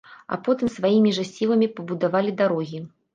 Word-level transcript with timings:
А 0.35 0.37
потым 0.45 0.69
сваімі 0.75 1.11
жа 1.17 1.25
сіламі 1.33 1.67
пабудавалі 1.75 2.31
дарогі. 2.41 2.81